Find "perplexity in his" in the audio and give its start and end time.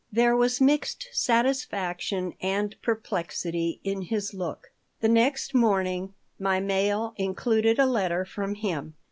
2.81-4.33